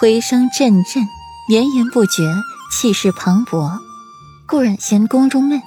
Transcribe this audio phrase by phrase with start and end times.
[0.00, 1.06] 回声阵阵，
[1.46, 2.22] 绵延不绝，
[2.72, 3.78] 气势磅礴。
[4.48, 5.60] 顾染嫌宫中闷，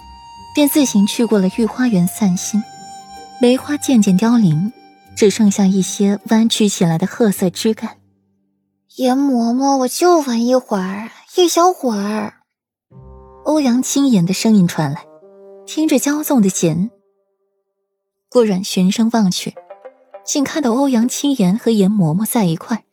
[0.56, 2.64] 便自行去过了御花园散心。
[3.40, 4.74] 梅花渐渐凋零，
[5.16, 7.98] 只剩下一些弯曲起来的褐色枝干。
[8.96, 12.34] 严嬷嬷，我就玩一会儿，一小会儿。
[13.46, 15.06] 欧阳青言的声音传来，
[15.68, 16.90] 听着骄纵的弦。
[18.32, 19.54] 顾阮循声望去，
[20.26, 22.84] 竟看到欧阳青言和严嬷嬷在一块。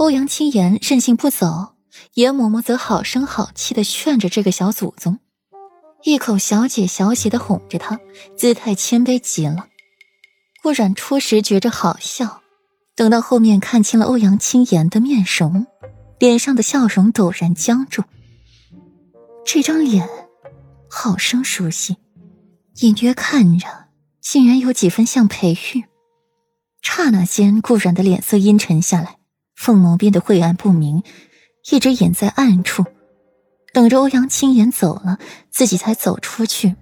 [0.00, 1.74] 欧阳青言任性不走，
[2.14, 5.18] 严嬷嬷则好声好气的劝着这个小祖宗，
[6.04, 8.00] 一口小姐小姐的哄着他，
[8.34, 9.66] 姿态谦卑极了。
[10.62, 12.40] 顾阮初时觉着好笑，
[12.96, 15.66] 等到后面看清了欧阳青言的面容，
[16.18, 18.02] 脸上的笑容陡然僵住。
[19.44, 20.08] 这张脸，
[20.88, 21.98] 好生熟悉，
[22.76, 23.66] 隐约看着，
[24.22, 25.84] 竟然有几分像裴玉。
[26.80, 29.18] 刹那间，顾阮的脸色阴沉下来，
[29.60, 31.02] 凤眸变得晦暗不明，
[31.70, 32.86] 一直隐在暗处，
[33.74, 35.18] 等着欧阳青言走了，
[35.50, 36.76] 自己才走出去，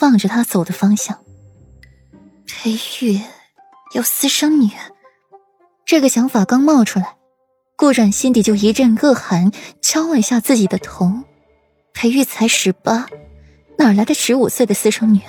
[0.00, 1.22] 望着他走的方向。
[2.44, 3.20] 裴玉
[3.94, 4.68] 有私生女，
[5.84, 7.16] 这个想法刚冒出来，
[7.76, 11.22] 顾阮心底就一阵恶寒，敲了一下自己的头。
[11.94, 13.06] 裴玉才十八，
[13.78, 15.20] 哪来的十五岁的私生女？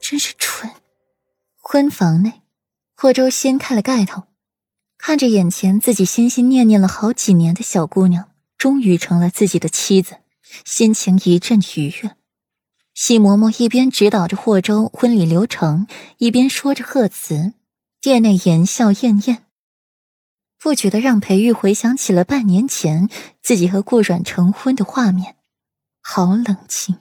[0.00, 0.68] 真是蠢！
[1.62, 2.42] 婚房内，
[2.96, 4.24] 霍州掀开了盖头，
[4.98, 10.18] 看着眼前自己心心念念了好几年的小姑娘，终于成了自己的妻子，
[10.64, 12.16] 心情一阵愉悦。
[12.94, 15.86] 喜嬷嬷一边指导着霍州婚礼流程，
[16.18, 17.54] 一边说着贺词，
[18.00, 19.46] 店内言笑晏晏，
[20.58, 23.08] 不觉得让裴玉回想起了半年前
[23.40, 25.36] 自己和顾阮成婚的画面。
[26.00, 26.98] 好冷清。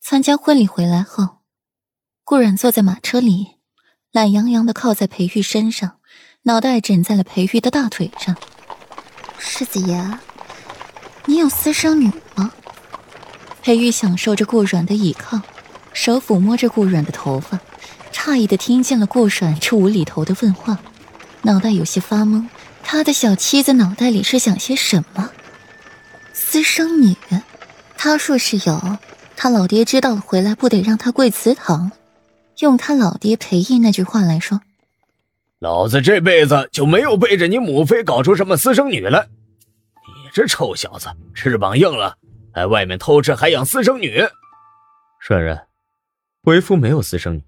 [0.00, 1.38] 参加婚礼回来后，
[2.22, 3.56] 顾阮坐在马车里，
[4.12, 5.98] 懒洋洋的靠在裴玉身上，
[6.44, 8.34] 脑袋枕在了裴玉的大腿上。
[9.38, 10.18] 世子爷，
[11.26, 12.52] 你有私生女吗？
[13.62, 15.40] 裴玉享受着顾软的倚靠，
[15.92, 17.60] 手抚摸着顾软的头发，
[18.12, 20.78] 诧异的听见了顾软这无厘头的问话，
[21.42, 22.48] 脑袋有些发懵。
[22.82, 25.30] 他的小妻子脑袋里是想些什么？
[26.32, 27.16] 私生女？
[27.96, 28.98] 他若是有，
[29.36, 31.92] 他老爹知道了回来不得让他跪祠堂？
[32.58, 34.60] 用他老爹裴义那句话来说，
[35.62, 39.28] 老子这辈子就没有背着你母妃搞出什么私生女来。
[39.94, 42.16] 你这臭小子，翅膀硬了，
[42.52, 44.24] 在外面偷吃还养私生女？
[45.20, 45.68] 软软，
[46.42, 47.44] 为夫没有私生女。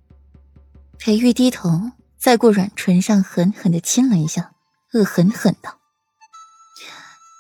[0.97, 1.69] 裴玉低头
[2.17, 4.53] 在顾软唇上狠狠的亲了一下，
[4.93, 5.81] 恶狠狠道：“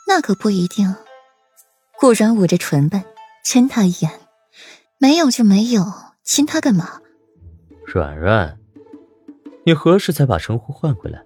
[0.08, 0.92] 那可不一定。”
[2.00, 3.04] 顾然捂着唇瓣，
[3.44, 4.10] 亲他一眼，
[4.98, 5.84] 没有就没有，
[6.24, 7.00] 亲他干嘛？
[7.86, 8.58] 软软，
[9.64, 11.22] 你何时才把称呼换回来？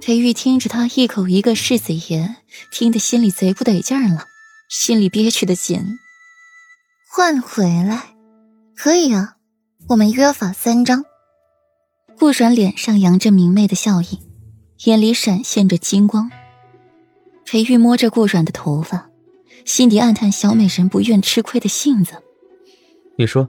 [0.00, 2.36] 裴玉听着他一口一个世子爷，
[2.72, 4.24] 听得心里贼不得劲儿了，
[4.68, 5.98] 心里憋屈的紧。
[7.08, 8.16] 换回来，
[8.74, 9.36] 可以啊，
[9.88, 11.04] 我们约法三章。
[12.18, 14.18] 顾软脸上扬着明媚的笑意，
[14.84, 16.30] 眼里闪现着金光。
[17.44, 19.08] 裴玉摸着顾软的头发。
[19.64, 22.14] 心底暗叹小美人不愿吃亏的性子。
[23.16, 23.48] 你说，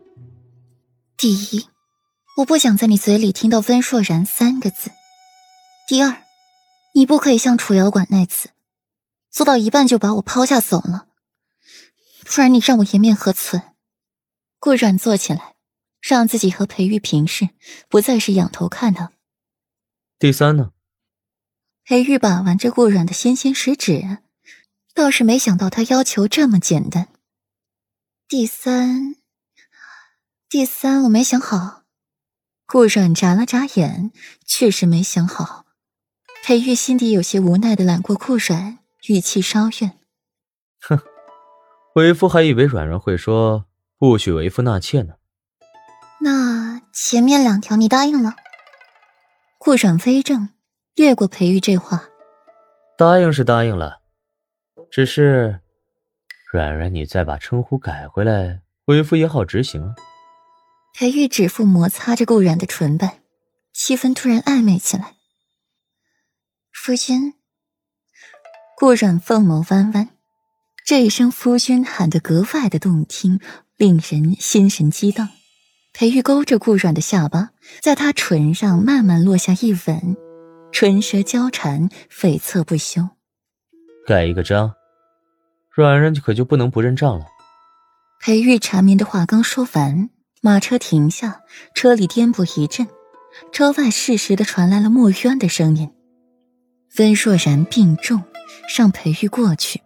[1.17, 1.65] 第一，
[2.37, 4.91] 我不想在你嘴里听到温硕然三个字。
[5.87, 6.23] 第二，
[6.93, 8.49] 你不可以像楚瑶馆那次，
[9.29, 11.07] 做到一半就把我抛下走了，
[12.25, 13.61] 不然你让我颜面何存？
[14.59, 15.55] 顾阮坐起来，
[16.01, 17.49] 让自己和裴玉平视，
[17.87, 19.11] 不再是仰头看他。
[20.17, 20.71] 第三呢？
[21.83, 24.19] 裴玉把玩着顾阮的纤纤食指。
[24.95, 27.09] 倒是没想到他要求这么简单。
[28.27, 29.15] 第三，
[30.47, 31.82] 第三，我没想好。
[32.73, 34.09] 顾阮眨了眨眼，
[34.47, 35.63] 确实没想好。
[36.43, 39.99] 裴玉心底有些无奈的揽过顾阮，语气稍怨
[40.81, 40.99] ：“哼，
[41.93, 43.65] 为夫还以为软软会说
[43.99, 45.13] 不许为夫纳妾呢。”
[46.19, 48.33] 那前面两条你答应了？
[49.59, 50.49] 顾阮微怔，
[50.95, 52.05] 越过裴玉这话
[52.97, 53.99] ：“答应是答应了。”
[54.89, 55.59] 只是，
[56.51, 59.93] 软软，你再把称呼改回来，为夫也好执行啊。
[60.93, 63.13] 裴玉指腹摩擦着顾然的唇瓣，
[63.73, 65.15] 气氛突然暧昧起来。
[66.71, 67.33] 夫君，
[68.77, 70.09] 顾然凤眸弯弯，
[70.85, 73.39] 这一声夫君喊得格外的动听，
[73.75, 75.29] 令人心神激荡。
[75.93, 77.49] 裴玉勾着顾软的下巴，
[77.81, 80.15] 在他唇上慢慢落下一吻，
[80.71, 83.09] 唇舌交缠，悱恻不休。
[84.05, 84.75] 盖一个章。
[85.75, 87.25] 软软可就不能不认账了。
[88.19, 90.09] 裴玉缠绵的话刚说完，
[90.45, 91.39] 马车停下，
[91.73, 92.85] 车里颠簸一阵，
[93.53, 95.89] 车外适时的传来了墨渊的声音
[96.99, 98.21] ：“温若然病重。”
[98.77, 99.81] 让裴玉过去。